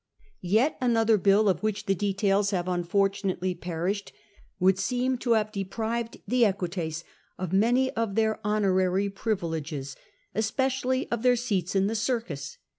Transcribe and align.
Yet 0.41 0.77
another 0.81 1.19
biU, 1.19 1.47
of 1.47 1.61
which 1.61 1.85
the 1.85 1.93
details 1.93 2.49
have 2.49 2.67
unfortunately 2.67 3.53
perished, 3.53 4.11
would 4.59 4.79
seem 4.79 5.19
to 5.19 5.33
have 5.33 5.51
deprived 5.51 6.21
the 6.27 6.43
Equites 6.43 7.03
of 7.37 7.53
many 7.53 7.91
of 7.91 8.15
their 8.15 8.39
honorary 8.43 9.11
privileges, 9.11 9.95
especially 10.33 11.07
of 11.11 11.21
their 11.21 11.35
seats 11.35 11.75
in 11.75 11.85
the 11.85 11.93
circus. 11.93 12.57